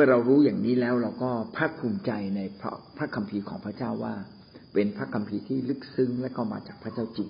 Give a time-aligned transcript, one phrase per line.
[0.00, 4.14] มื่อเรารู้อย่างนี้แล้วเราก็ภาคภูมิใจในพระพระคัมภีร์ของพระเจ้าว่า
[4.74, 7.28] เป็นพระคัมภีร์ที่ลึกซึ้งและก็มาจากพระเจ้าจริง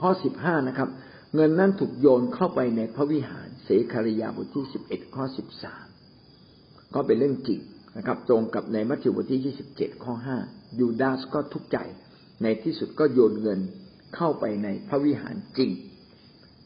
[0.00, 0.88] ข้อสิบห้านะครับ
[1.34, 5.86] เงินนั้นถูกโยนเข้าไปในพระวิหารเสคาริยาบทที่สิบเอ็ดข้อสิบสาม
[6.94, 7.60] ก็เป็นเรื่องจริง
[7.96, 10.38] นะครับ ตรงกับในมัทธิวบทที่ยี่สิบเจ็ดข้อห้า
[10.78, 11.78] ยูดาสก็ทุกข์ใจ
[12.42, 13.60] ในที่สุดก็โยนเงิน
[14.16, 15.70] เข้าไปในพระวิหารจริง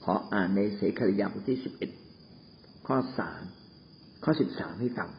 [0.04, 1.90] ขออ่านในเสคาริยาบทที่สิบเอ็ด
[2.86, 3.42] ข้อสาม
[4.24, 5.10] ข้อสิบสามให้ฟัง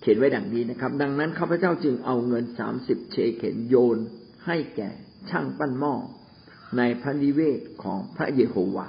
[0.00, 3.98] เขียนไว้ดังนี้นะครับ ดังนั้นข้าพเจ้าจึงเอาเงินสามสิบเชเข็นโยน
[4.46, 4.90] ให้แก่
[5.30, 5.94] ช่างปั้นหม้อ
[6.76, 8.88] ในพระนิเวศของพระเยโฮวา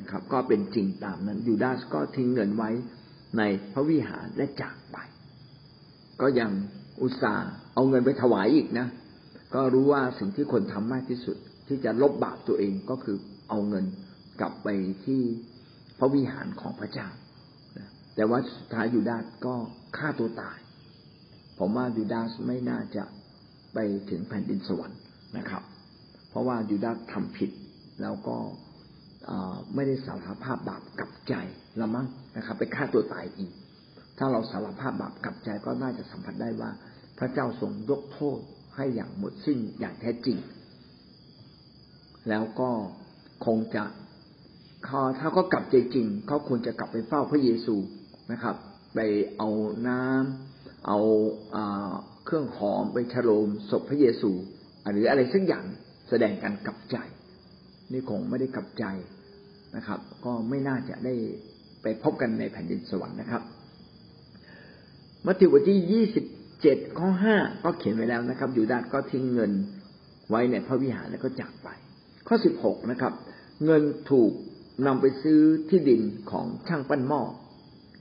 [0.00, 2.70] นะครับ ก็เป็นจริงตามนั้นยูดาสก็ทิ้งเงินไว้
[3.38, 3.42] ใน
[3.72, 4.96] พระวิหารและจากไป
[6.20, 6.50] ก็ยัง
[7.02, 8.88] อุตส่าห์เอาเงินไปถวายอีกนะ
[9.54, 11.36] ก็รู้ว่าสิ่งที่คนทำมากที่สุด
[11.68, 13.16] ที่จะลบบาปตัวเองก็คือ
[13.48, 13.84] เอาเงิน
[14.40, 14.68] กลับไป
[15.04, 15.22] ที่
[15.98, 17.08] พระวิหารของพระเจ้า
[18.16, 19.54] แต่ว่าสุดท้ายยูดาสก็
[19.96, 20.58] ฆ่าตัวตาย
[21.58, 23.04] ผมว่ายูดาสไม่น่าจะ
[23.74, 23.78] ไป
[24.10, 24.98] ถึงแผ่นดินสวรรค์
[25.36, 25.62] นะครับ
[26.28, 27.50] เพราะว่ายูดาสทำผิด
[28.02, 28.36] แล้วก็
[29.74, 31.34] ไม่ได้สารภาพบาปกับใจ
[31.80, 33.52] ละมั้งนะครับ ไปฆ่าตัวตายอีก
[34.18, 36.70] ถ้าเราสารภาพบาปกับใจก็น่าจะสัมผัสได้ว่า
[37.18, 38.38] พระเจ้าทรงยกโทษ
[38.76, 40.38] ให้อย่างหมดสิ้นอย่างแท้จริง
[42.28, 42.70] แล้วก็
[43.46, 43.84] คงจะ
[45.18, 47.74] ถ้าก็กลับใจจริง เขาควรจะกลับไปเฝ้าพระเยซู
[48.32, 48.56] นะครับ
[48.94, 48.98] ไป
[49.38, 49.48] เอา
[49.88, 50.98] น้ำเอา
[52.24, 54.30] เครื่องหอมไปฉโลมศพพระเยซู
[54.92, 55.64] หรืออะไรสักอย่าง
[56.08, 56.96] แสดงการกลับใจ
[57.92, 58.84] นี่คงไม่ได้กลับใจ
[59.76, 61.14] นะครับ ก็ไม่น่าจะได้
[61.82, 63.42] ไปพบกันในแผ่นดินสวรรค์นะครับ
[65.26, 66.24] มัทธิวบทที่ยี่สิบ
[66.62, 69.52] เจ็ดข้อห้าก็เขียนไว้แล้วนะครับ ยูดาสก็ทิ้งเงิน
[70.30, 71.68] ไว้ในพระวิหารแล้วก็จากไป
[72.28, 73.12] ข้อสิบหกนะครับ
[73.64, 74.32] เงินถูก
[74.86, 77.22] นำไปซื้อที่ดินของช่างปั้นหม้อ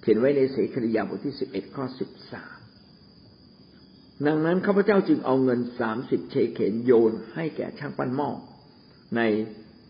[0.07, 2.57] ขียนไว้ในเสคริยาบทที่สิบเอ็ดข้อสิบสาม
[4.27, 8.29] ดังนั้นข้าพเจ้าจึงเอาเงินสามสิบเชเขนโยนให้แก่ช่างปั้นหม้อ
[9.15, 9.21] ใน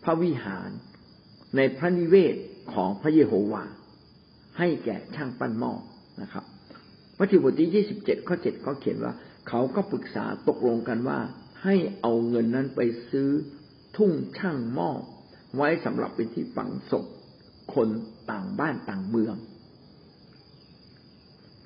[0.04, 0.70] พระวิหาร
[1.56, 2.36] ในพระนิเวศ
[2.72, 3.64] ของพระเยโฮวา
[4.58, 5.72] ให้แก่ช่างปั้นหม้อ
[6.22, 6.44] นะครับ
[7.18, 9.12] มัทธิวบทที่ยี่สิบเจ็ดข้อเจ็ดเขาเขียนว่า
[9.48, 11.18] เขาก็ปรึกษาตกลงกันว่า
[11.62, 12.80] ให้เอาเงินนั้นไป
[13.10, 13.28] ซื้อ
[13.96, 14.90] ทุ่งช่างหม้อ
[15.56, 17.04] ไว้สำหรับเป็นที่ฝังศพ
[17.74, 17.88] คน
[18.30, 19.36] ต่างบ้านต่างเมือง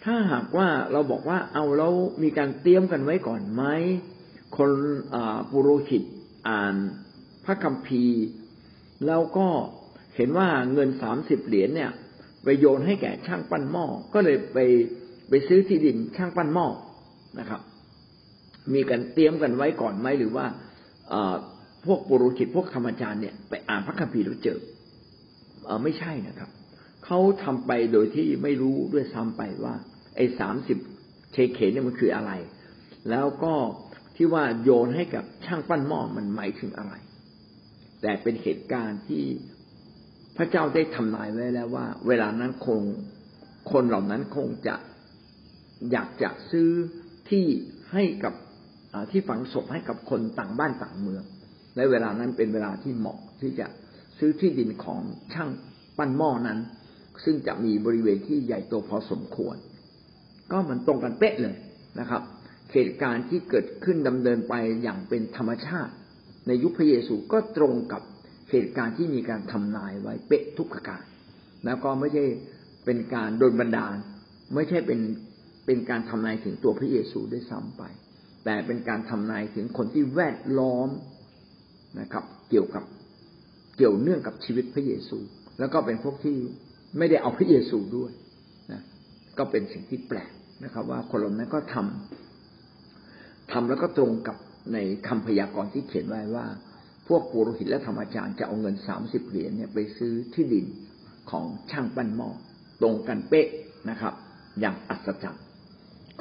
[0.05, 3.63] ถ้าหากว่าเราบอกว่าเอาแล้วมีการเตรียมกันไว้ก่อนไหม
[4.57, 4.71] คน
[5.51, 6.03] ปุโรหิต
[6.49, 6.75] อ่าน
[7.45, 8.21] พระคัมภีร์
[9.07, 9.47] แล้วก็
[10.17, 11.91] เห็นว่าเงินสามสิบเหรียญเนี่ย
[12.45, 14.59] ไปโยนให้แก่ช่างปั้นหม้อก็เลยไป
[15.29, 16.67] ไปซื้อที่ดินช่างปั้นหม้อ
[17.39, 17.61] นะครับ
[18.75, 20.47] มีการเตรียมกันไว้ก่อนไหมหรือว่า
[21.85, 24.59] พวกปุโรหิตพวกธรรมจารย์เนี่ยไปอ่านพระคัมภีร์แล้วเจอ
[25.65, 26.51] เออไม่ใช่นะครับ
[27.13, 29.75] เขาทำไปโดยที่ไม่รู้ด้วยซ้ำไปว่า
[30.17, 30.79] ไอ้สามสิบ
[31.33, 32.33] เชเคเนี่ยมันคืออะไร
[33.11, 33.55] แล้วก็
[34.17, 36.95] ที่ว่าโยนให้กับช่างปั้นหม้อมันหมายถึงอะไร
[38.03, 39.25] แต่เป็นเหตุการณ์ที่
[40.37, 42.83] พระเจ้าได้ทำนายไว้แล้วว่า เวลานั้นคง
[43.73, 44.77] คนเหล่านั้นคงจะ
[45.93, 46.71] อยากจะซื้อ
[47.31, 47.45] ที่
[47.93, 48.35] ให้กับ
[49.11, 51.25] ที่ฝังศพให้กับคนต่างบ้านต่างเมือง
[51.77, 53.67] และเวลานั้นเป็นเวลาที่เหมาะที่จะ
[54.19, 55.01] ซื้อที่ดินของ
[55.35, 55.49] ช่าง
[55.99, 56.61] ปั้นหม้อนั้น
[57.25, 59.57] ซึ่งจะมีบริเวณที่ใหญ่โตพอสมควร
[60.51, 61.57] ก็มันตรงกันเป๊ะเลย
[62.01, 62.23] นะครับ
[62.73, 65.93] เหตุการณ์ที่เกิดขึ้นดำเนินไปอย่างเป็นธรรมชาติ
[66.47, 68.03] ในยุคพระเยซูก็ตรงกับ
[68.51, 71.03] เหตุการณ์ที่มีการทำนายไว้เป๊ะทุกประการ
[71.65, 72.25] แล้วก็ไม่ใช่
[72.85, 73.97] เป็นการโดนบันดาล
[74.55, 75.01] ไม่ใช่เป็น
[75.67, 77.83] เป็นการทำนายถึงตัวพระเยซูด้วยซ้ำไป
[78.45, 80.89] แต่เป็นการทำนายถึงคนที่แวดล้อม
[82.01, 82.85] นะครับ เกี่ยวกับ
[83.77, 85.19] เกี่ยวเนื่องกับชีวิตพระเยซู
[85.59, 86.39] แล้วก็เป็นพวกที่
[86.99, 88.13] ไม่ได้เอาพระเยซูด้วย
[88.73, 88.83] นะ
[89.39, 90.31] ก็เป็นสิ่งที่แปลก
[90.65, 94.37] นะครับ ว่าคนเหล่านั้นก็ทำทำแล้วก็ตรงกับ
[94.73, 94.79] ใน
[95.09, 96.47] คำพยากรณ์ที่เขียนไว้ว่า
[97.09, 100.67] พวกปุโรหิตและธรรมจารย์จะเอาเงินสามสิบเหรียญเนี่ยไปซื้อที่ดิน
[101.31, 102.31] ของช่างปั้นหม้อ
[102.81, 103.49] ตรงกันเป๊ะ
[103.91, 104.15] นะครับ
[104.61, 105.45] อย่างอัศจรรย์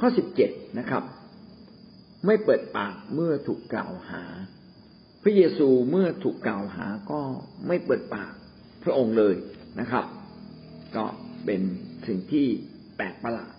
[0.00, 1.02] ข้อสิบเจ็ดนะครับ
[2.26, 4.22] ไม่เปิดปากเมื่อถูกกล่าวหา
[5.22, 7.20] พระเยซูเมื่อถูกกล่าวหาก็
[7.66, 8.32] ไม่เปิดปาก
[8.84, 9.34] พระองค์เลย
[9.80, 10.04] นะครับ
[10.96, 11.04] ก็
[11.44, 11.60] เป็น
[12.06, 12.46] สิ่งที่
[12.96, 13.52] แปลกประหลาด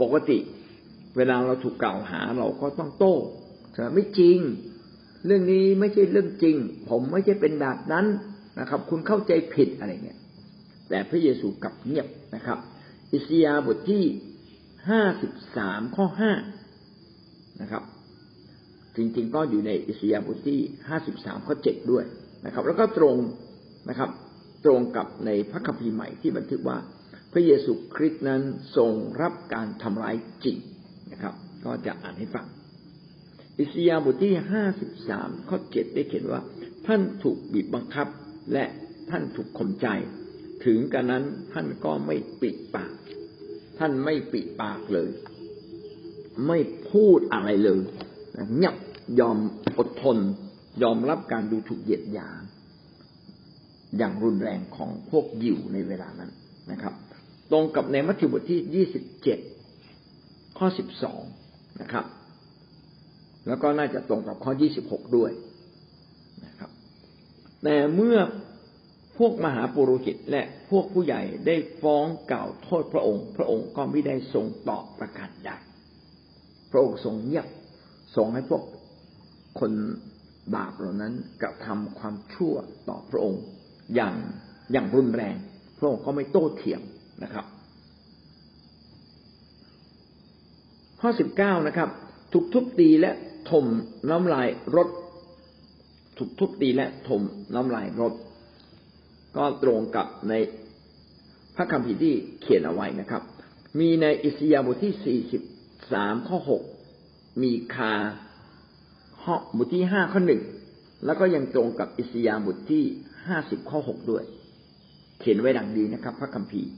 [0.00, 0.38] ปกติ
[1.16, 3.16] เวลาเราถูกกล่าวหาเราก็ต้องโต้
[3.94, 4.38] ไม่จริง
[5.26, 6.56] เรื่องนี้ไม่ใช่เรื่องจริง
[6.88, 8.06] ผมไม่ใช่เป็นแบบนั้น
[8.60, 10.18] นะครับ คุณเข้าใจผิดอะไรเงี้ย
[10.88, 12.58] แต่พระเยซูกลับเงียบนะครับ
[13.12, 14.04] อิสยาบทที่
[14.88, 16.32] ห้าสิบสามข้อห้า
[17.60, 17.82] นะครับ
[18.96, 20.58] จริงๆก็อยู่ในอิสยาห์บทที่
[20.88, 22.04] ห้าสิบสามข้อเจ็ดด้วย
[22.46, 23.16] นะครับ แล้วก็ตรง
[23.88, 24.10] นะครับ
[24.64, 26.78] ตรงกับในพระคัมภีร์ใหม่ที่บันทึกว่า
[27.32, 28.42] พระเยซูคริสต์นั้น
[28.76, 30.56] ทรงรับการทำร้ายจริง
[31.12, 31.34] นะครับ
[31.64, 32.46] ก็จะอ่านให้ฟัง
[33.58, 36.40] อิสยาห์บทที่ห้าสิบสามข้อเจ็ดได้เขียนว่า
[36.86, 38.08] ท่านถูกบีบบังคับ
[38.52, 38.64] และ
[39.10, 39.86] ท่านถูกข่มใจ
[40.64, 42.94] ถึงกันนั้นท่านก็ไม่ปิดปาก
[43.78, 45.10] ท่านไม่ปิดปากเลย
[46.46, 46.58] ไม่
[46.90, 47.80] พูดอะไรเลย
[48.56, 48.76] เงียบ
[49.20, 49.38] ยอม
[49.78, 50.18] อดทน
[50.82, 52.42] ยอมรับการดูถูกเหยียดหยาม
[53.98, 56.30] อย่างรุนแรงของพวกยิวในเวลานั้น
[56.72, 56.94] นะครับ
[57.50, 59.38] ตรงกับในมัทธิวบทที่ยี่สิบเจ็ด
[60.58, 61.22] ข้อสิบสอง
[61.80, 62.04] นะครับ
[63.46, 65.30] แล้วก็น่าจะตรงกับข้อยี่สิบหกด้วย
[66.46, 66.70] นะครับ
[67.62, 68.18] แต่เมื่อ
[69.18, 75.50] พวกมหาปุโรหิตและพวกผู้ใหญ่ได้ฟ้องกล่าวโทษพระองค์ พระองค์ก็ไม่ได้ทรงตอบประกาศใด
[76.70, 77.46] พระองค์ทรงเงียบ
[78.16, 78.62] ทรงให้พวก
[79.60, 79.72] คน
[80.54, 82.54] บาปเหล่านั้นกระทำความชั่ว
[82.88, 83.42] ต่อพระองค์
[83.94, 84.14] อย่าง
[84.72, 85.34] อย่างรุนแรง
[85.78, 86.80] พระองค์ก็ไม่โต้เถียง
[87.22, 87.44] นะครับ
[91.00, 91.88] ข้อสิบเก้านะครับ
[92.32, 93.10] ถูกทุบตีและ
[93.50, 93.66] ถม
[94.10, 94.88] น้ำลายรถ
[96.18, 97.22] ถูกทุบตีและถม
[97.54, 98.12] น้ำลายรถ
[99.36, 100.34] ก็ตรงกับใน
[101.56, 103.22] พระคัมภีร์ที่เขียนเอาไว้นะครับ
[103.78, 105.42] มีในอิสยาห์บทที่สี่สิบ
[105.92, 106.62] สามข้อหก
[107.42, 107.92] มีคา
[109.22, 110.42] ข้อบทที่ห้าข้อหนึ่ง
[111.04, 112.84] แล้วก็ยังตรงกับอิสยาห์บทที่
[113.28, 114.24] ห้าสิบข้อหกด้วย
[115.18, 116.70] เขียนไว้ดังดีนะครับ พระคัมภีร์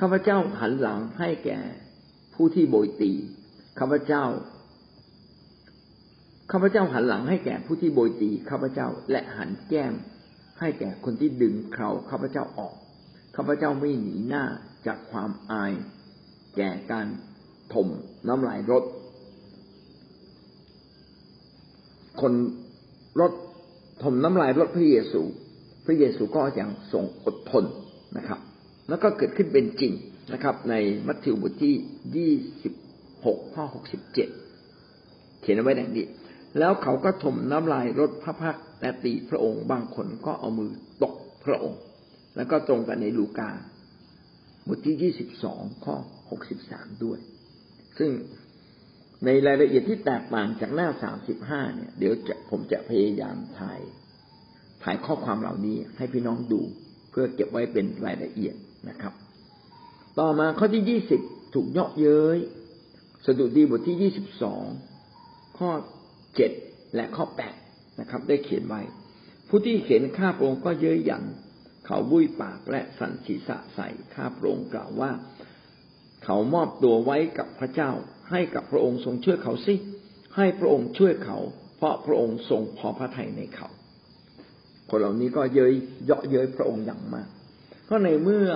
[0.00, 1.58] ข้าพเจ้าหันหลังให้แก่
[2.34, 3.12] ผู้ที่โบยตี
[3.78, 4.24] ข้าพเจ้า
[6.52, 9.94] ข้าพเจ้าหันหลังให้แก่ผู้ที่โบยตีข้าพเจ้าและหันแก้ม
[10.60, 12.74] ให้แก่คนที่ดึงเขาข้าพเจ้าออก
[13.36, 14.44] ข้าพเจ้าไม่หนีหน้า
[14.86, 15.72] จากความอาย
[16.56, 17.06] แก่การ
[17.72, 17.88] ถม
[18.26, 18.84] น้ำลายรถ
[22.20, 22.32] คน
[23.20, 23.32] รถ
[24.02, 25.20] ถมน้ำลายรถพระเยซู
[25.86, 27.64] พระเยซูก็ยังทรงอดทน
[28.16, 28.40] นะครับ
[28.88, 29.92] แล้วก็เกิดขึ้นเป็นจริง
[30.32, 30.74] นะครับ ใน
[31.06, 31.74] มัทธิวบทที่
[32.16, 32.74] ยี่สิบ
[33.24, 34.28] หกข้อหกสิบเจ็ด
[35.40, 36.06] เขียนไว้ดังนี้
[36.58, 40.70] แล้วเขาก็ถมน้ำลายรถพระพักแต่ตีพระองค์บางคนก็เอามือ
[41.02, 41.14] ตก
[41.44, 41.80] พระองค์
[42.36, 43.50] แล้วก็ตรงกันในลูกา
[44.66, 45.96] บทที่ยี่สิบสองข้อ
[46.30, 47.18] หกสิบสามด้วย
[47.98, 48.10] ซึ่ง
[49.24, 53.80] ในรายละเอียดที่แตกต่างจากหน้าสามสิบห้าเนี่ย เดี๋ยวจะผมจะพยายามถ่าย
[54.82, 56.60] ถ่ายข้อความเหล่านี้ให้พี่น้องดู
[57.10, 58.54] เพื่อเก็บไว้เป็นรายละเอียด
[58.88, 59.12] นะครับ
[60.18, 61.20] ต่อมาข้อที่ยี่สิบ
[61.54, 62.38] ถูกเยาะเย้ย
[63.26, 64.64] สดุดีบทที่ยี่สิบสอง
[65.58, 65.70] ข้อ
[66.36, 66.52] เจ็ด
[66.94, 67.56] และข้อแปด
[68.00, 68.80] นะครับ ได้เขียนไว้
[69.48, 71.24] ผู้ที่เขียนข้าพระองค์ก็เย้ยหยัน
[71.86, 75.10] เขาบุ้ยปากและสันศีษะใส่ข้าพระองค์กล่าวว่า
[76.24, 77.90] เขามอบตัวไว้กับพระเจ้า
[78.30, 79.74] ให้กับพระองค์ทรงช่วยเขาสิ
[80.36, 81.38] ให้พระองค์ช่วยเขา
[81.76, 83.68] เพราะพระองค์ทรงพอพระทัยในเขา
[84.90, 85.72] คนเหล่านี้ก็เย้ย
[86.04, 87.28] เยาะเย้ยพระองค์อย่างมาก
[87.88, 88.46] ก็ในเมื่อ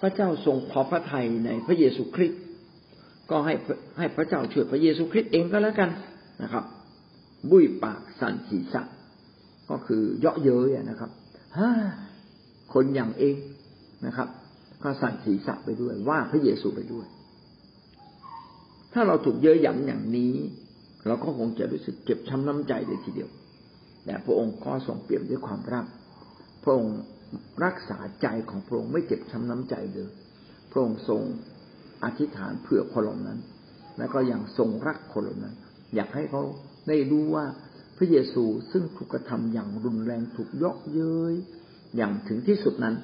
[0.00, 2.40] พระเจ้าทรงพอพระทัยในพระเยซูคริสต์
[3.30, 3.54] ก็ให้
[3.98, 5.90] ให้พระเจ้าช่วยพระเยซูคริสต์เองก็แล้วกัน
[6.42, 6.64] นะครับ
[7.50, 8.82] บุยปากสันศีษะ
[9.70, 11.10] ก็คือเยาะเย้ยนะครับ
[11.58, 11.70] ฮ่า
[12.74, 13.36] คนอย่างเอง
[14.06, 14.28] นะครับ
[14.82, 17.06] ก็สั่นศีรษะไปด้วยว่าพระเยซูไปด้วย
[18.94, 20.34] ถ้าเราถูกเย้ยหยันอย่างนี้
[21.06, 23.30] เราก็คงจะรู้สึกเจ็บช้ำน้ำใจเลยทีเดียว
[24.04, 25.84] แต่พระองค์ก็ทรงเปี่ยนด้วยความรัก
[26.62, 26.96] พระองค์
[27.64, 30.10] รักษาใจของพระองค์ไม่เจ็บช้ำน้ำใจเลย
[30.70, 31.20] พระองค์ทรง
[32.04, 33.38] อธิษฐานเผื่อคนเหล่านั้น
[33.98, 35.54] และก็ยังทรงรักคนเหล่านั้น
[35.94, 36.42] อยากให้เขา
[36.88, 37.44] ได้รู้ว่า
[37.96, 41.34] พระเยซูซึ่งถูกกระทำอย่างรุนแรงถูกยกเย้ย
[41.96, 42.94] อย่างถึงที่สุดนั้น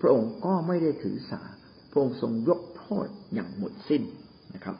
[0.00, 1.42] พระองค์ก็ไม่ได้ถือสา
[1.90, 4.02] พระองค์ทรงยกโทษอย่างหมดสิ้น
[4.54, 4.76] นะครับ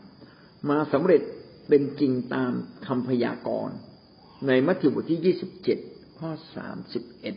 [0.68, 1.22] มาสำเร็จ
[1.68, 2.52] เป็นจริงตาม
[2.86, 3.76] คำพยากรณ์
[4.46, 5.78] ในมัทธิวบทที่ยี่สิบเจ็ด
[6.18, 7.36] ข้อสามสิบเอ็ด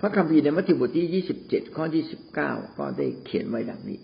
[0.00, 3.98] พระคัมภีร์ในมัทธิวบทที่ยี่สิบเจ็ดข้อยี่สิบเก้าก็ได้เขียนไว้ดังนี้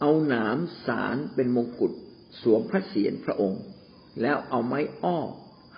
[0.00, 1.92] เอาหนามสารเป็นมงกุฎ
[2.42, 3.62] สวมพระเศียรพระองค์
[4.22, 5.18] แล้วเอาไม้อ้อ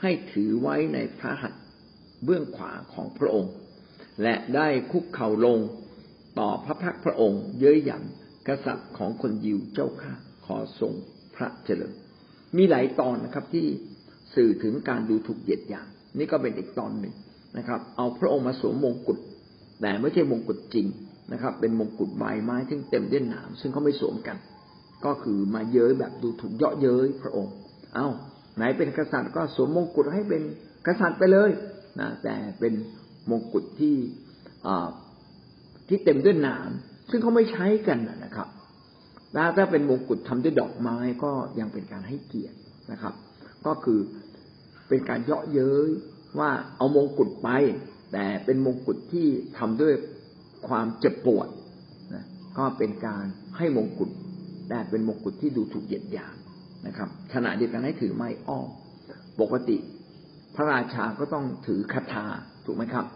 [0.01, 1.63] ให้ถือไว้ในพระหัตถ์
[2.25, 3.53] เบื้องขวาของพระองค์
[4.23, 5.59] และได้คุกเข่าลง
[6.39, 8.05] ต่อพระพักพระองค์ เย้ยหยัน
[8.49, 10.13] กษัตริย์ของคนยิวเจ้าข้า
[10.47, 10.93] ขอทรง
[11.37, 11.93] พระเจริญ
[12.57, 13.67] มีหลายตอนนะครับที่
[14.35, 15.89] สื่อถึงการดูถูกเหยียดหยาม
[16.19, 17.15] นี่ก็เป็นอีกตอนหนึ่ง
[17.59, 19.19] นะครับ เอาพระองค์มาสวมมงกุฎ
[19.81, 20.87] แต่ไม่ใช่มงกุฎจริง
[21.33, 24.37] นะครับ เป็นมงกุฎใบไม้ที่เต็มด้วยหนามซึ่งเขาไม่สวมกัน
[25.05, 27.53] ก็คือมาเย้ยแบบดูถูกเยาะเย้ยพระองค์
[27.95, 28.09] เอา้า
[28.57, 30.43] ไหนเป็นกษัตริย์ก็สวมมงกุฎให้เป็น
[30.87, 31.51] กษัตริย์ไปเลย
[32.01, 32.73] นะแต่เป็น
[33.31, 33.97] มงกุฎที่
[35.89, 36.71] ที่เต็มด้วยหนาม
[37.11, 38.49] ซึ่งเขาไม่ใช้กันนะครับ
[39.35, 42.57] แล้วถ้าเป็นมงกุฎทำด้วยดอกไม้ก็ยังเป็นการให้เกียรติ
[42.93, 43.15] นะครับ
[43.67, 43.99] ก็คือ
[44.89, 45.89] เป็นการเยาะเย้ย
[46.39, 47.49] ว่าเอามงกุฎไป
[48.13, 49.27] แต่เป็นมงกุฎที่
[49.59, 49.95] ทำด้วย
[50.69, 51.49] ความเจ็บปวด
[52.15, 52.25] นะ
[52.59, 53.25] ก็เป็นการ
[53.59, 54.11] ให้มงกุฎ
[54.69, 56.37] แต่เป็นมงกุฎที่ดูถูกเหยียดหยาม
[56.87, 58.69] นะครับ ขณะเดียวกันให้ถือไม้อ้อม
[59.41, 59.77] ปกติ
[60.55, 62.27] พระราชาก็ต้องถือคาถา
[62.65, 63.07] ถูกไหมครับ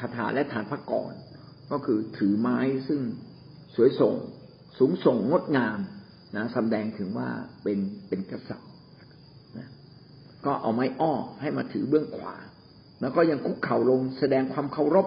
[0.00, 1.12] คาถาและฐานพระกร
[1.70, 2.58] ก็คือถือไม้
[2.88, 3.00] ซึ่ง
[3.74, 4.14] สวยส่ง
[4.78, 5.78] สูงส่งงดงาม
[6.36, 7.28] นะแสดงถึงว่า
[7.62, 8.70] เป็นเป็นกษัตริย์
[9.58, 9.68] นะ
[10.46, 12.34] ก็เอาไม้อ้อให้มาถือเบื้องขวา
[13.00, 15.06] แล้วก็ยังคุกเข่าลงแสดงความเคารพ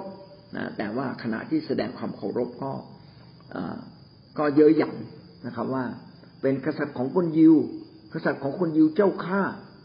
[0.57, 2.71] นะแต่ว่าขณะที่แสดงความเคารพก็
[4.37, 4.95] ก็เยอะหยัน
[5.45, 5.85] นะครับ ว่า
[6.41, 7.55] เป็นกษัตริย์ของคนยิว
[8.13, 9.43] กษัตริย์ของคนยิวเจ้าข้า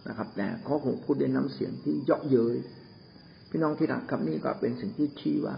[0.08, 2.56] นะครับ แต่เขาคงพูดด้วยน้ำเสียงที่เยาะเย้ย
[3.50, 5.54] พี่น้องที่รักครับนี่ก็เป็นสิ่งที่ชี้ว่า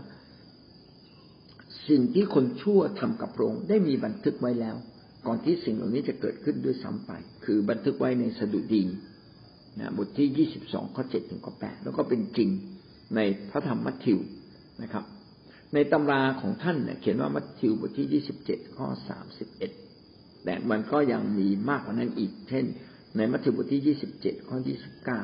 [1.89, 4.77] สิ่งที่คนชั่วทำกับพระองค์ได้มีบันทึกไว้แล้ว
[5.27, 7.11] ก่อนที่สิ่งเหล่านี้จะเกิดขึ้นด้วยซ้ำไป
[7.45, 8.83] คือบันทึกไว้ในสดุดี
[9.81, 12.49] นะบทที่ยี่สิบสองข้อเจ็ดถึงข้อแปดแล้วก็เป็นจริง
[13.17, 14.19] ในพระธรรมมัทธิว
[14.83, 15.05] นะครับ
[15.75, 19.73] ในตำราของท่านเนี่ยเขียนว่ามัทธิวบทที่ยี่สิบเจ็ดข้อสามสิบเอ็ด
[20.45, 22.65] แต่มันก็ยังมีมากกว่านั้นอีก เช่น
[23.17, 25.21] ในมัทธิวบทที่ยี่สิบเจ็ดข้อยี่สิบเก้า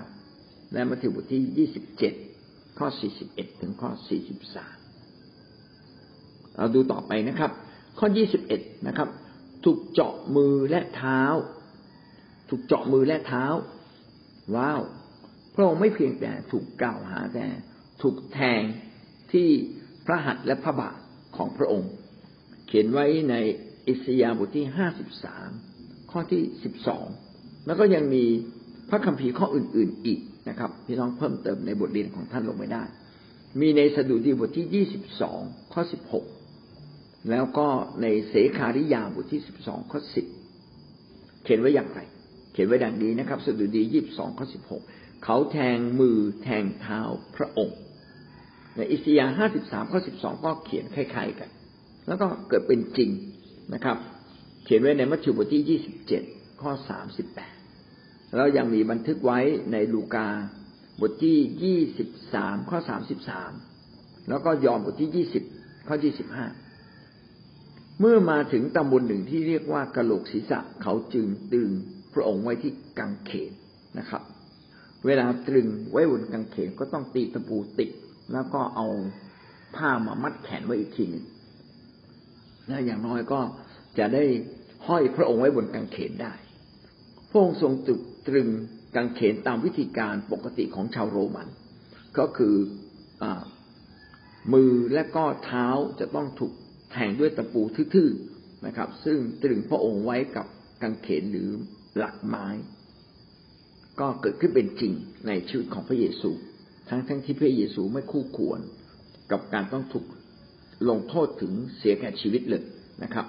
[0.73, 2.15] และมัทธิวบทที่ยี่สิบเจ็ด
[2.79, 4.77] ข้อสี่สิบเอ็ดถึงข้อสี่สิบสาม
[6.59, 7.51] เราดูต่อไปนะครับ
[7.99, 9.09] ข้อยี่สิบเอ็ดนะครับ
[9.65, 11.23] ถูกเจาะมือและเท้า
[12.49, 13.45] ถูกเจาะมือและเท้า
[14.57, 14.81] ว้าว
[15.55, 17.47] พระองค์ไม่เพียงแต่ถูกกล่าวหาแต่
[18.03, 18.63] ถูกแทง
[19.33, 19.49] ที่
[20.07, 20.99] พระหัตถ์และพระบาท
[21.37, 21.91] ของพระองค์
[22.67, 23.35] เขียนไว้ใน
[23.89, 25.51] อิสยาห์บทที่ห้าสิบสาม
[26.11, 27.07] ข้อที่สิบสอง
[27.67, 28.25] แล้วก็ยังมี
[28.91, 32.83] พระคัมภีร์ข้ออื่น ๆ อีกนะครับ พี่น้องเพิ่มเติมในบทเรียนของท่านลงไปได้
[33.61, 35.41] มีในสดุดีบทที่ยี่สิบสอง
[35.73, 36.25] ข้อสิบหก
[37.31, 37.67] แล้วก็
[38.03, 40.27] ในเสขาริยาบทที่สิบสองข้อสิบ
[41.45, 42.01] เขียนไว้อย่างไร
[42.53, 44.83] เขียนไว้ดังนี้นะครับสดุดียี่สิบสองข้อสิบหก
[45.25, 47.01] เขาแทงมือแทงเท้า
[47.37, 47.79] พระองค์
[48.77, 51.51] ในอิสยาห์ห้าสิบสามข้อสิบสองก็เขียนคล้ายๆกัน
[52.07, 53.11] แล้วก็เกิดเป็นจริง
[53.75, 53.97] นะครับ
[54.65, 56.23] เขียนไว้ในมัทธิวบทที่ยี่สิบเจ็ด
[56.63, 57.55] ข้อสามสิบแปด
[58.35, 59.39] แล้วยังมีบันทึกไว้
[59.73, 60.29] ในลูกา
[61.01, 63.53] บทที่ยี่สิบสามข้อสามสิบสาม
[64.29, 65.45] แล้วก็ยอห์นบทที่ยี่สิบ
[65.89, 66.47] ข้อยี่สิบห้า
[68.01, 71.71] เมื่อมาถึงตำบลหนึ่งที่เรียกว่ากะโหลกศีรษะเขาจึงตึง
[72.15, 73.53] พระองค์ไว้ที่กังเขน
[73.99, 74.23] นะครับ
[75.07, 77.91] เวลาตรึงไว้บนกังเขนก็ต้องตีตะปูติด
[78.33, 78.87] แล้วก็เอา
[79.77, 81.25] ผ้ามามัดแขนไว้อีกทีหนึ่ง
[82.69, 83.41] และอย่างน้อยก็
[83.99, 84.25] จะได้
[84.87, 86.35] ห้อยพระองค์ไว้บนกังเขนได้
[87.31, 88.49] พระองค์ทรงตึกตรึง
[88.97, 91.49] กังเขนตามวิธีการปกติของชาวโรมัน
[92.19, 92.55] ก็คือ
[93.23, 93.25] อ
[94.53, 95.67] มือและก็เท้า
[96.01, 96.53] จะต้องถูก
[96.95, 97.63] แทงด้วยตะปู
[97.95, 100.47] ทื่อๆนะครับ ซึ่งตรึงพระองค์ไว้กับ
[100.83, 101.49] กังเขนหรือ
[101.99, 102.47] หลักไม้
[104.01, 104.93] ก็เกิดขึ้นเป็นจริง
[105.27, 106.31] ในชีวิตของพระเยซู
[106.89, 108.61] ทั้งทั้งที่พระเยซูไม่คู่ควร
[109.31, 110.05] กับการต้องถูก
[110.89, 112.63] ลงโทษถึงเสียแก่ชีวิตเลย
[113.03, 113.27] นะครับ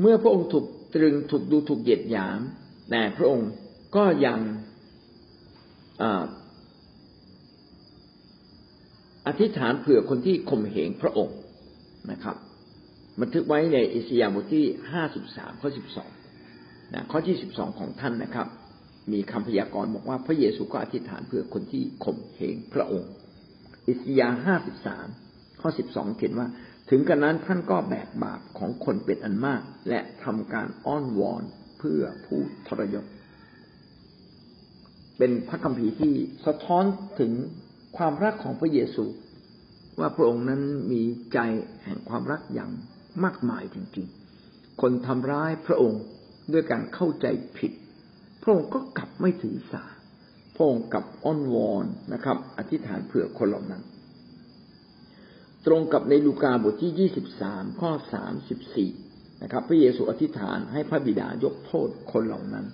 [0.00, 2.40] เมื่อพระองค์ถูกตรึงถูกดูถูกเหยียดหยาม
[2.90, 3.50] แต่พระองค์
[3.96, 4.40] ก็ยัง
[9.28, 11.36] อธิษฐานเผื่อคนที่ข่มเหงพระองค์
[12.10, 12.36] นะครับ
[13.20, 16.10] บันทึกไว้ในอิสยาห์บทที่ห้าสิบสามข้อสิบสอง
[16.94, 18.46] นะข้อที่สิบสองของท่านนะครับ
[19.12, 23.10] มีคำพยากรณ์บอกว่าพระเยซูก็อธิษฐานเผื่อคนที่ข่มเหงพระองค์
[23.88, 25.06] อิสยาห์ห้าสิบสาม
[25.60, 26.48] ข้อสิบสองเขียนว่า
[26.90, 31.42] ถึงกันนั้นท่านก็แบกบาปของคนเป็นอันมาก และทำการอ้อนวอน
[31.78, 33.04] เพื่อผู้ทรยศ
[35.18, 36.12] เป็นพระคัมภีร์ที่
[36.46, 36.84] สะท้อน
[37.20, 37.32] ถึง
[37.96, 39.04] ความรักของพระเยซู
[39.98, 41.02] ว่าพระองค์นั้นมี
[41.32, 41.38] ใจ
[41.84, 42.70] แห่งความรักอย่าง
[43.24, 46.02] มากมายจริงๆ คนทำร้ายพระองค์
[46.52, 47.26] ด้วยการเข้าใจ
[47.58, 47.72] ผิด
[48.42, 49.84] พระองค์ก็กลับไม่ถือสา
[50.56, 53.82] พระองค์กลับอ้อนวอนนะครับ อธิษฐานเผื่อคนเหล่านั้น
[55.66, 58.90] ตรงกับในลูกาบทที่ยี่สิบสามข้อสามสิบสี่
[59.42, 62.66] นะครับ พระเยซูอธิษฐานให้พระบิดายกโทษคนเหล่านั้น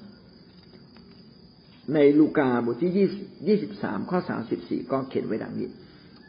[1.95, 2.93] ในลูกาบทที่
[3.47, 5.69] ยี่สิบสามข้อสามสิบสี่ก็เขียนไว้ดังนี้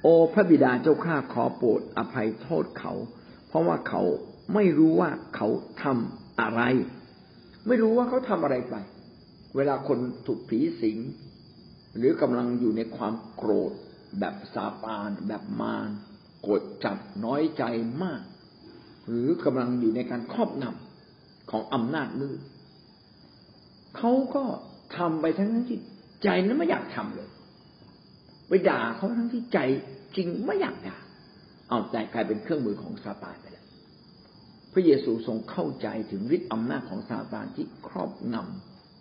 [0.01, 2.93] โอพระบิดาเจ้าข้าขอโปรดอภัยโทษเขา
[3.47, 4.01] เพราะว่าเขา
[4.53, 5.47] ไม่รู้ว่าเขา
[5.83, 6.62] ทำอะไร
[7.67, 8.75] ไม่รู้ว่าเขาทำอะไรไป
[9.55, 10.97] เวลาคนถูกผีสิง
[11.97, 13.71] หรือกำลังอยู่ในความโกรธ
[14.19, 15.89] แบบซาปาน แบบมาร
[16.41, 17.63] โกรธจัดน้อยใจ
[18.03, 18.21] มาก
[19.07, 22.39] หรือกำลังอยู่ในการครอบงำของอำนาจมืด
[23.97, 24.43] เขาก็
[24.95, 25.79] ทำไปทั้งที่
[26.23, 27.29] ใจนั้นไม่อยากทำเลย
[28.47, 29.59] ไปด่าเขาทั้งที่ใจ
[30.15, 30.97] จริงไม่อยากด่า
[31.69, 33.65] เอาใจกลายเป็นเครื่องมือของซาตานไปแล้ว
[34.73, 38.35] พระเยซูทรงเข้าใจถึงฤทธิ์อำนาจของซาตานที่ครอบง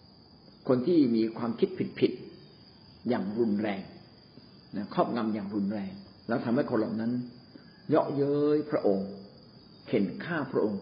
[0.01, 1.69] ำคนที่มีความคิด
[2.01, 3.83] ผิดๆอย่างรุนแรง
[4.77, 5.93] นะครอบงำอย่างรุนแรง
[6.29, 7.13] แล้วทำให้คนเหล่านั้น
[7.89, 9.09] เยาะเย้ยพระองค์
[9.87, 10.81] เข็นฆ่าพระองค์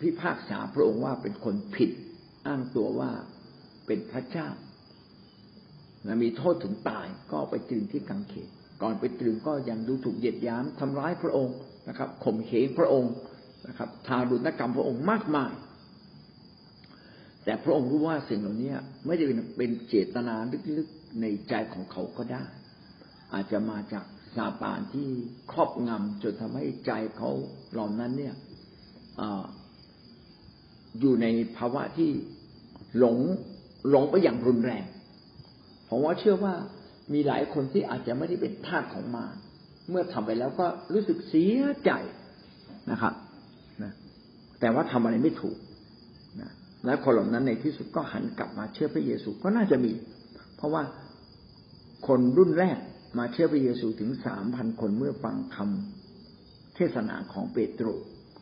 [0.00, 1.90] พิพากษาพระองค์ว่าเป็นคนผิด
[2.46, 3.10] อ้างตัวว่า
[3.86, 4.48] เป็นพระเจ้า
[6.06, 8.48] นะมีโทษถึงตายก็ไปตรึงที่กังเขน
[8.82, 11.56] ก่อนไปตรึงก็ยังดูถูกเหยียดหยามทำร้ายพระองค์
[11.88, 13.12] นะครับข่มเหงพระองค์
[13.68, 15.52] นะครับ ทารุณกรรมพระองค์มากมาย
[17.44, 18.72] แต่พระองค์รู้ว่าสิ่งเหล่านี้
[19.06, 19.24] ไม่ได้
[19.56, 20.34] เป็นเจตนา
[20.76, 22.44] ลึกๆในใจของเขาก็ได้
[23.34, 24.04] อาจจะมาจาก
[24.36, 25.08] ซาตานที่
[25.52, 27.30] ครอบงำจนทำให้ใจเขา
[27.72, 28.34] เหล่านั้นเนี่ย
[29.20, 29.22] อ
[31.00, 32.10] อยู่ในภาวะที่
[32.98, 33.18] หลง
[33.88, 34.84] หลงไปอย่างรุนแรง
[35.88, 36.54] ผมว่าเชื่อว่า
[37.12, 39.34] มีหลายคนที่อาจจะไม่ได้เป็นทาสของมาร
[39.90, 41.90] เมื่อทำไปแล้วก็รู้สึกเสียใจ
[42.90, 43.14] นะครับ
[43.82, 43.92] นะ
[44.60, 45.56] แต่ว่าทำอะไรไม่ถูก
[46.40, 46.50] นะ
[46.84, 49.92] และคนเหล่านั้นในที่สุดก็หันกลับมาเชื่อพระเยซูก็น่าจะมี
[50.56, 50.82] เพราะว่า
[52.06, 52.78] คนรุ่นแรก
[53.18, 57.86] มาเชื่อพระเยซูถึงสามพันคนเมื่อฟังคำเทศนาของเปโตร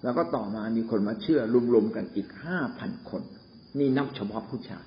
[0.05, 1.41] แล้วก็ต่อมามีคนมาเชื่อ
[1.73, 3.23] รวมๆกันอีกห้าพันคน
[3.79, 4.85] นี่นับเฉพาะผู้ชาย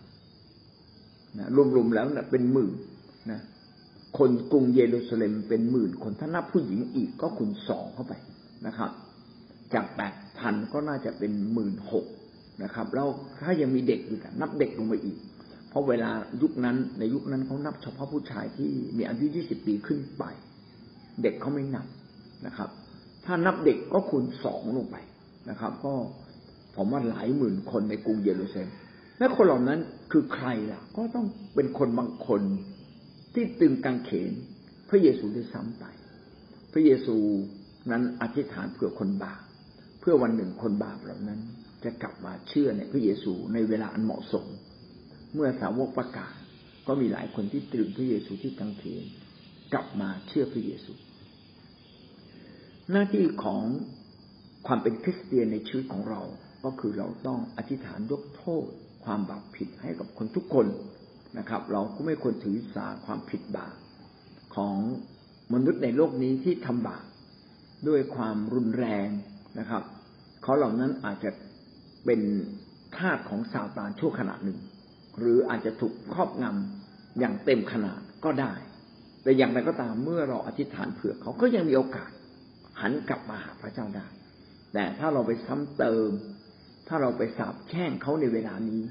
[1.37, 2.73] นะรวมๆแล้วนะเป็นหมื่น
[3.31, 3.39] นะ
[4.17, 8.13] คนกรุงเยรูซาเล็มเป็นหมื่นคนถ้านับผู้หญิงอีกก็คูณสองเข้าไป
[8.67, 8.91] นะครับ
[9.73, 12.05] จากแปดพันก็น่าจะเป็นหมื่นหก
[12.63, 13.07] นะครับ แล้ว
[13.41, 15.17] ถ้ายังมีเด็กอีกนับเด็กลงไปอีก
[15.69, 16.11] เพราะเวลา
[16.41, 20.23] ยุคนั้นในยุคนั้นเขานับเฉพาะผู้ชายที่มีอายุยี่สิบปีขึ้นไป
[21.21, 21.87] เด็กเขาไม่นับ
[22.45, 22.69] นะครับ
[23.25, 24.97] ถ้านับเด็กก็คูณสองลงไป
[25.49, 25.93] นะครับ ก็
[26.75, 28.69] ผมว่าหลายหมื่นคนในกรุงเยรูซาเล็ม
[29.19, 29.79] และคนเหล่านั้น
[30.11, 32.41] คือใครล่ะ ก็ต้องเป็นคนบางคน
[33.33, 34.31] ที่ตึงกางเขน
[34.89, 35.83] พระเยซูได้ซ้ำไป
[36.73, 37.17] พระเยซู
[37.91, 39.41] นั้นอธิษฐานเพื่อคนบาป
[39.99, 41.39] เพื่อวันหนึ่งคนบาปเหล่านั้น
[41.83, 44.45] จะกลับมาเชื่อในพระเยซูในเวลาอันเหมาะสม
[45.33, 46.35] เมื่อสาวกประกาศ
[46.87, 49.05] ก็มีหลายคนที่ตรึงพระเยซูที่กางเขน
[49.73, 50.93] กลับมาเชื่อพระเยซู
[52.91, 53.63] หน้าที่ของ
[54.67, 56.21] ความเป็นคริสเตียนในชีวิตของเรา
[56.65, 58.67] ก็คือเราต้องอธิษฐานยกโทษ
[59.03, 60.67] ความบาปผิดให้กับคนทุกคน
[61.37, 63.75] นะครับ เราก็ไม่ควรถือสาความผิดบาป
[64.55, 64.75] ของ
[65.53, 67.05] มนุษย์ในโลกนี้ที่ทำบาป
[67.87, 69.07] ด้วยความรุนแรง
[69.59, 69.83] นะครับ
[70.43, 71.31] เขาเหล่านั้นอาจจะ
[72.05, 72.21] เป็น
[72.97, 74.59] ทาสของซาตานชั่วขณะหนึ่ง
[75.17, 78.53] หรืออาจจะถูกครอบงำอย่างเต็มขนาดก็ได้
[79.23, 82.11] แต่อย่างไรก็ตามเมื่อเราอธิษฐานเผื่อเขาก็ยังมีโอกาส
[82.81, 84.07] หันกลับมาหาพระเจ้าได้
[84.73, 86.09] แต่ถ้าเราไปซ้ำเติม
[86.87, 88.81] ถ้าเราไปสาบแช่งเขาในเวลานี้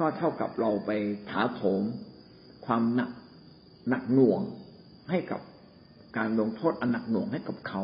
[0.00, 0.90] ก็เท่ากับเราไป
[1.30, 1.82] ถาโถม
[2.66, 3.10] ความหนัก
[3.88, 4.40] หนักหน่วง
[5.10, 5.40] ให้กับ
[6.18, 7.82] การลงโทษอันหนักหน่วงให้กับเขา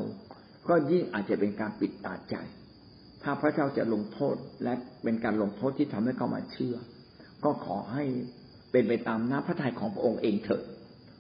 [0.69, 2.35] ก็ยิ่งอาจจะเป็นการปิดตาใจ
[3.23, 6.77] ถ้าพระเจ้าจะลงโทษและเป็นการลงโทษที่ทำให้เขามาเชื่อ
[7.45, 8.05] ก็ขอให้
[8.73, 10.63] เป็นไปตามน้ำพระทัยของพระองค์เองเถิด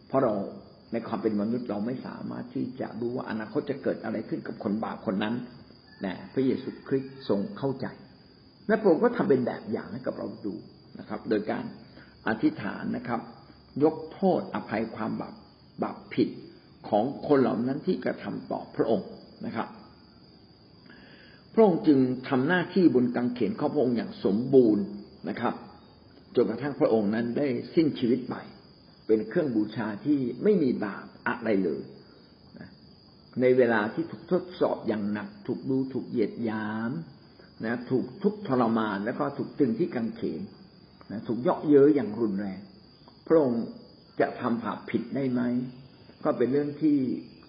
[0.08, 0.34] เพราะเรา
[0.92, 5.34] ในความเป็นมนุษย์เราไม่สามารถที่จะรู้ว่าอนาคตจะเกิดอะไรขึ้นกับคนบาปคนนั้น
[6.04, 7.86] นะพระเยซูคริสต์ทรงเข้าใจ
[8.70, 10.54] และพระองค์ก็ทำเป็นแบบอย่างให้กับเราดู
[10.98, 11.64] นะครับ โดยการ
[12.28, 13.20] อธิษฐานนะครับ
[13.84, 15.34] ยกโทษอภัยความบาป
[15.82, 16.28] บาปผิด
[16.88, 19.08] ของคนเหล่านั้นที่กระทำต่อพระองค์
[19.46, 19.68] นะครับ
[21.54, 24.84] พระองค์จึงทำหน้าที่บนกังเขนข้าพระองค์อย่างสมบูรณ์
[25.28, 25.54] นะครับ
[26.34, 28.34] จนกระทั่งพระองค์นั้นได้สิ้นชีวิตไป
[29.06, 31.82] เป็นเครื่องบูชาที่ไม่มีบาปอะไรเลย
[33.40, 36.90] ในเวลาที่ถูกทดสอบอย่างหนัก ถูกดูถูกเหยียดยาม
[37.64, 40.42] นะถูกทุกทรมานแล้วก็ถูกตึงที่กังเขน
[41.10, 42.60] นะถูกเยาะเย้ยอย่างรุนแรง
[43.26, 43.64] พระองค์
[44.20, 45.40] จะทำบาปผิดได้ไหม
[46.24, 46.96] ก็เป็นเรื่องที่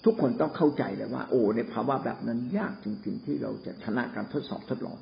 [0.06, 4.98] ทุกคนต้องเข้าใจเลยว่า โอ้ในภาวะแบบนั้นยากจริงๆที่เราจะชนะการทดสอบทดลอง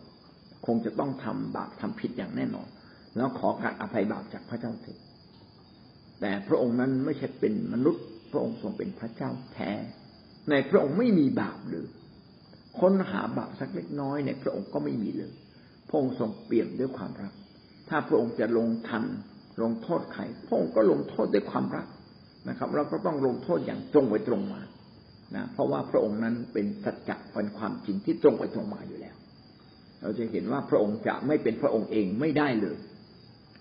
[0.65, 2.67] คงจะต้องทำบาปทำผิดอย่างแน่นอน
[3.15, 5.00] แล้วขอการอภัยบาปจากพระเจ้าเถิด
[6.22, 9.72] แต่พระองค์นั้นไม่ใช่เป็นมนุษย์ พระองค์ทรงเป็นพระเจ้าแท้
[10.50, 11.88] ในพระองค์ไม่มีบาปเลย
[12.79, 15.32] ค้นหาบาปสักเล็กน้อยในพระองค์ก็ไม่มีเลย
[15.88, 17.34] พระองค์ทรงเปี่ยมด้วยความรัก
[17.89, 19.03] ถ้าพระองค์จะลงทัน
[19.62, 21.88] ลงโทษใครพระองค์ก็ลงโทษด้วยความรัก
[22.49, 24.62] นะครับ เราก็ต้องลงโทษอย่างตรงไปตรงมา
[25.36, 29.15] นะเพราะว่าพระองค์นั้นเป็นสัจจะเป็นความจริงที่ตรงไปตรงมาอยู่แล้ว
[30.01, 32.77] เราจะเห็นว่าพระองค์จะไม่เป็นพระองค์เองไม่ได้เลย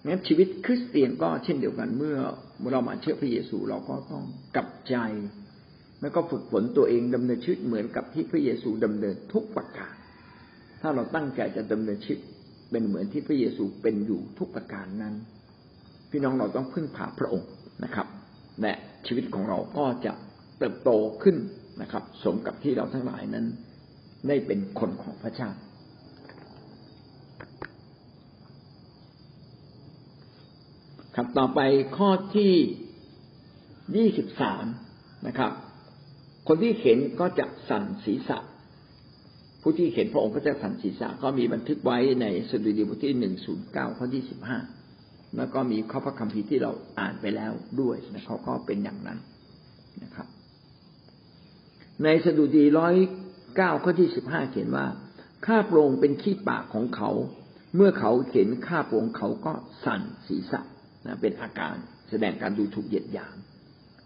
[0.04, 2.16] งั้นชีวิตคริสเตียนก็เช่นเดียวกันเมื่อ
[2.72, 4.24] เรามาเชื่อพระเยซูเราก็ต้อง
[4.56, 4.96] กลับใจ
[6.00, 9.94] แล้วก็ฝึกฝนตัวเองดำเนินชีวิตเหมือนกับที่พระเยซูดำเนินทุกประการ
[10.80, 12.20] ถ้าเราตั้งใจจะดำเนินชีวิต
[12.70, 15.14] เป็นเหมือนที่พระเยซูเป็นอยู่ทุกประการนั้น
[16.10, 17.50] พี่น้องเราต้องพึ่งพาพระองค์
[17.84, 18.06] นะครับ
[18.62, 18.72] และ
[19.06, 20.12] ชีวิตของเราก็จะ
[20.58, 20.90] เติบโต
[21.22, 21.36] ขึ้น
[21.82, 23.46] นะครับ สมกับที่เราทั้งหลายนั้น
[24.28, 25.50] ได้เป็นคนของพระเจ้า
[31.16, 31.60] ครับต่อไป
[31.96, 32.54] ข้อที่
[33.96, 34.64] ยี่สิบสาม
[35.26, 35.52] นะครับ
[36.48, 38.38] คนที่เห็นก็จะสั่นศีรษะ
[39.62, 44.58] ผู้ที่เห็นพระองค์ก็จะสั่นศีรษะ ก็มีบันทึกไว้ในสดุดีบทที่หนึ่งศูนย์เก้าข้อที่สิบห้า
[45.36, 49.18] แล้วก็มีข้อพระคัมภีร์ที่เราอ่านไปแล้วด้วยนะเขาก็เป็นอย่างนั้น
[50.02, 50.28] นะครับ
[52.04, 52.94] ในสดุดีร้อย
[53.56, 54.86] เก้าข้อที่สิบห้าเขียนว่า
[55.46, 57.10] ข้าโปรงเป็นขี้ปากของเขา
[57.76, 59.52] เมื่อเขาเห็นข้าโปรงเขาก็
[59.84, 60.60] สั่นศีรษะ
[61.06, 61.74] นะเป็นอาการ
[62.10, 63.36] แสดงการดูถูกเหยียดหยาม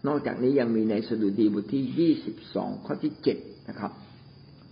[0.07, 3.37] นอกจากนี้ยังมีในสดุดีบทที่ยี่สิบสองข้อที่เจ็ด
[3.69, 3.91] นะครับ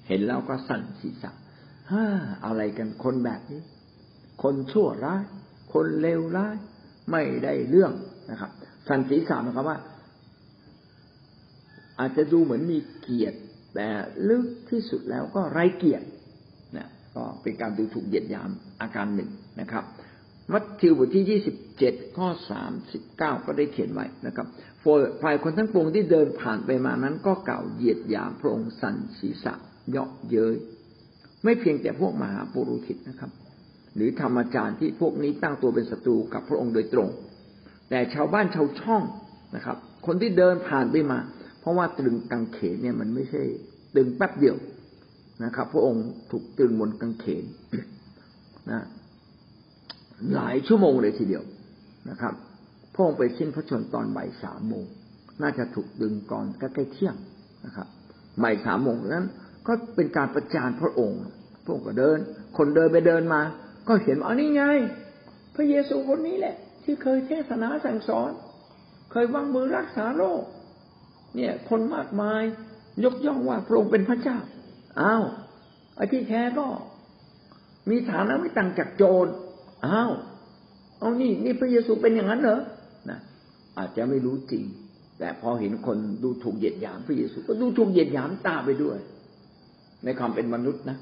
[0.07, 1.31] เห็นแล้วก็สั่นศีรษะ
[1.91, 2.05] ฮ่า
[2.45, 3.61] อะไรกันคนแบบนี้
[4.43, 5.23] คนชั่วร้าย
[5.73, 6.55] คนเลวร้าย
[7.11, 7.93] ไม่ได้เรื่อง
[8.31, 8.51] นะครับ
[8.87, 9.77] สันศีรษะหมายความว่า
[11.99, 13.37] อาจจะดูเหมือนมีเกียรติ
[13.75, 13.87] แต่
[14.29, 16.05] ลึกที่สุดแล้วก็ไร้เกียรติ
[16.77, 18.49] นะก็เป็นการดูถูกเหยียดหยาม
[18.81, 19.29] อาการหนึ่ง
[19.61, 19.83] นะครับ
[20.53, 24.47] มัทธิวบทที่ยี่สิบเจ็ดข้อสามสิบเก้าก็ได้เขียนไว้นะครับ
[25.21, 29.53] ฝ่ายคนทั้งปวงที่เดินผ่านไปมานั้นก็กล่าวเหยียดหยามพระองค์สันศีรษะ
[29.89, 30.55] เยาะเย้ย
[31.43, 33.31] ไม่เพียงแต่พวกมหาปุรุษิตนะครับ
[33.95, 37.09] หรือธรรมจารย์ที่พวกนี้ตั้งตัวเป็นศัตรูกับพระองค์โดยตรง
[37.89, 39.03] แต่ชาวบ้านชาวช่อง
[39.55, 41.19] นะครับ คนที่เดินผ่านไปมา
[41.59, 43.43] เพราะว่าตรึงกางเขนเนี่ยมันไม่ใช่
[43.95, 44.57] ตึงแป๊บเดียว
[45.43, 47.43] นะครับ พระองค์ถูกตรึงบนกางเขน
[48.71, 48.81] นะ
[50.35, 51.43] หลายชั่วโมงเลยทีเดียว
[52.09, 52.33] นะครับ
[52.93, 54.85] พระองค์ไปสิ้นพระชนตอนบ่ายสามโมง
[55.41, 57.15] น่าจะถูกดึงก่อนใกล้เที่ยง
[57.65, 57.87] นะครับ
[58.43, 59.25] บ่ายสามโมงนั้น
[59.67, 61.19] ก็เป็นการประจานพระองค์
[61.63, 62.17] พระองค์ก็เดิน
[62.57, 63.41] คนเดินไปเดินมา
[63.87, 64.63] ก็เห็นว่านี่ไง
[65.55, 68.31] พระเยซูคนนี้แหละ ที่เคยเทศนาสั่งสอน
[69.11, 70.43] เคยวางมือรักษาโรค
[71.35, 72.43] เนี่ย คนมากมาย
[73.03, 74.37] ยกย่องว่าพระองค์เป็นพระเจ้า
[75.01, 75.23] อ้าว
[75.95, 76.67] ไอ้ที่แท้ก็
[77.89, 79.27] มีฐานะไม่ต่างจากโจร
[79.85, 80.11] อ้าว
[80.99, 82.59] เอานี่นี่พระเยซูเป็นอย่างนั้นเหรอ
[83.09, 83.19] นะ
[83.77, 84.63] อาจจะไม่รู้จริง
[85.19, 88.97] แต่พอเห็นคนดูถูกเหยียดหยามพระเยซูก็ดูถูกเหยียดหยามตาไปด้วย
[90.03, 90.97] ในความเป็นมนุษย์นะ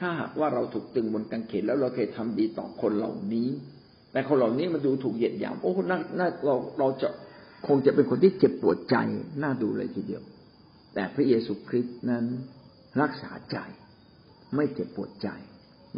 [0.00, 3.48] ถ้าหากว่าเราถูกตึงบนกางเขนแล้วเราเคยทำดีต่อคนเหล่านี้
[4.12, 7.08] แต่คนเหล่านี้มันดูถูกเหยียดหยาม โอ้น่าน่าเราเราจะ
[7.66, 8.96] คงจะเป็นคนที่เจ็บปวดใจ
[9.42, 10.22] น่าดูเลยทีเดียว
[10.94, 12.24] แต่พระเยซูคริสต์นั้น
[13.00, 13.58] รักษาใจ
[14.56, 15.28] ไม่เจ็บปวดใจ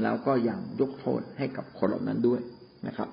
[0.03, 2.41] แล้วก็ยังยกโทษให้กับคนเหล่านั้นด้วย
[2.87, 3.09] นะครับ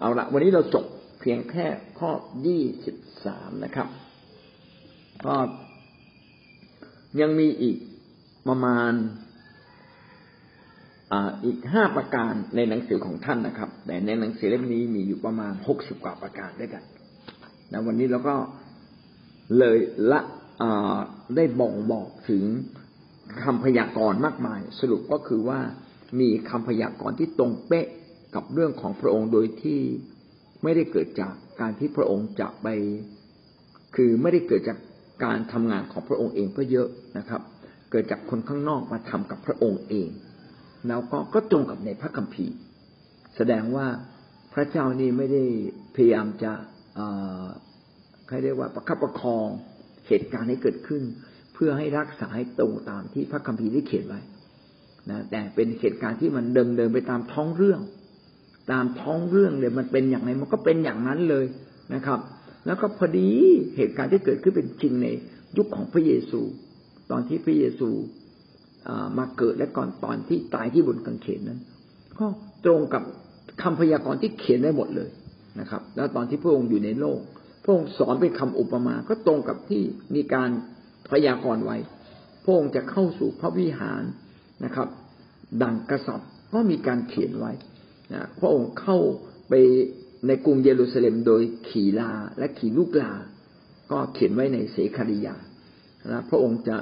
[0.00, 0.84] เอาละวันนี้เราจบ
[1.20, 1.66] เพียงแค่
[1.98, 2.10] ข้อ
[2.46, 3.88] ยี่สิบสามนะครับ
[5.26, 5.36] ก็
[7.20, 7.76] ยังมีอีก
[8.48, 8.92] ประมาณ
[11.12, 16.84] ออีกห้าประการในหนังสือของท่านนะครับ แต่ในหนังสือเล่มนี้มีอยู่ประมาณหกสิบกว่าประการด้วยกัน
[17.72, 18.36] นะวันนี้เราก็
[19.58, 19.78] เลย
[20.12, 20.20] ละ
[21.36, 22.44] ได้บ่งบอกถึง
[23.42, 25.60] คำพยากรณ์มากมาย สรุปก็คือว่า
[26.20, 27.86] มีคำพยากรณ์ที่ตรงเป๊ะ
[28.34, 29.80] กับเรื่องของพระองค์โดยที่
[30.62, 32.66] ไม่ได้เกิดจากการที่พระองค์จะไป
[33.96, 34.78] คือไม่ได้เกิดจาก
[35.24, 37.42] การทำงานของพระองค์เองก็เยอะนะครับ
[37.90, 40.08] เกิดจากคนข้างนอกมาทำกับพระองค์เอง
[40.88, 42.56] แล้วก็ก็ตรงกับในพระคัมภีร์
[43.36, 43.86] แสดงว่า
[44.54, 45.44] พระเจ้านี่ไม่ได้
[45.94, 46.52] พยายามจะ
[48.26, 49.46] ใครเรียกว่าประคับประคอง
[50.06, 51.02] เหตุการณ์ให้เกิดขึ้น
[51.54, 54.20] เพื่อให้รักษาให้ตรงตามที่พระคัมภีร์ได้เขียนไว้
[55.10, 57.80] นะแต่เป็นเหตุการณ์ที่มันเดิมเดินไปตามท้องเรื่อง
[58.72, 61.46] ตามท้องเรื่องเลยมันเป็นอย่างไรมันก็เป็นอย่างนั้นเลย
[61.94, 62.20] นะครับ
[62.66, 63.30] แล้วก็พอดี
[63.76, 65.08] เหตุการณ์ที่เกิดขึ้นเป็นจริงใน
[65.56, 66.40] ยุคของพระเยซู
[67.10, 67.88] ตอนที่พระเยซู
[69.18, 71.60] มาเกิดและก่อนตอนที่ตายที่บนกางเขนนั้น
[72.18, 72.26] ก็
[72.64, 73.02] ตรงกับ
[73.62, 75.10] คำพยากรณ์ที่เขียนได้หมดเลย
[75.60, 77.20] นะครับ แล้วตอนที่พระองค์อยู่ในโลก
[77.62, 79.82] พระองค์สอนเป็นคำอุปมา ก็ตรงกับที่
[80.14, 80.50] มีการ
[81.10, 81.76] พยากรณ์ไว้
[82.44, 84.02] พระองค์จะเข้าสู่พระวิหาร
[84.64, 84.88] นะครับ
[85.62, 87.52] ดังกษัตริย์ก็มีการเขียนไว้
[88.12, 88.98] นะพระองค์เข้า
[89.48, 89.52] ไป
[90.26, 93.12] ในกรุงเยรูซาเล็มโดยขี่ลาและขี่ลูกลา
[93.90, 95.36] ก็เขียนไว้ในเสคาริยา
[96.12, 96.76] นะพระองค์จะ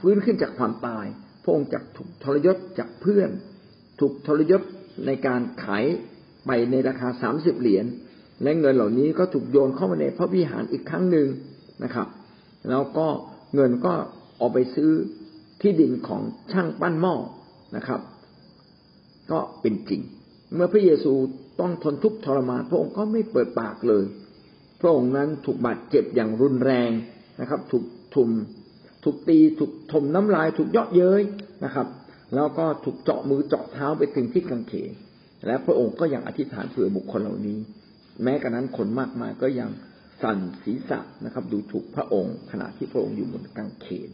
[0.00, 1.06] ฟื้นขึ้นจากความตาย
[1.44, 3.30] พระองค์จะถูกทรยศจากเพื่อน
[4.00, 4.62] ถูกทรยศ
[5.06, 5.84] ในการขาย
[6.46, 7.86] ไปในราคาสามสิบเหรียญ
[8.42, 11.28] และเงินเหล่านี้ก็ถูกโยนเข้ามาในพระวิหารอีกครั้งหนึ่ง
[11.84, 12.08] นะครับ
[12.70, 13.06] แล้วก็
[13.54, 13.94] เงินก็
[14.40, 14.90] ออกไปซื้อ
[15.60, 17.14] ที่ดินของช่างปั้นหม้อ
[17.76, 18.00] นะครับ
[19.30, 20.02] ก็เป็นจริง
[20.54, 21.12] เมื่อพระเยซู
[21.60, 24.04] ต้องทนทุกข์ทรมานพระองค์ก็ไม่เปิดปากเลย
[24.80, 26.90] พระองค์นั้นถูกบาดเจ็บอย่างรุนแรง
[27.40, 28.30] นะครับ ถูกทุม
[29.04, 31.22] ถูกตีถูกถมน้ำลาย ถูกเยาะเย้ย
[31.64, 31.86] นะครับ
[32.34, 34.92] แล้วก็ถูกเจาะมือเจาะเท้าไปถึงที่กางเขน
[35.46, 37.58] และพระองค์ก็ยังอธิษฐานเผื่อบุคคลเหล่านี้
[38.22, 39.70] แม้กระนั้นคนมากมายก็ยัง
[40.22, 44.10] สั่นศีรษะนะครับ ดูถูกพระองค์ขณะที่พระองค์อยู่บนกางเขน